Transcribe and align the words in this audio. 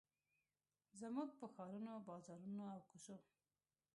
زموږ 0.99 1.29
پر 1.37 1.47
ښارونو، 1.53 1.91
بازارونو، 2.07 2.63
او 2.73 2.79
کوڅو 2.89 3.15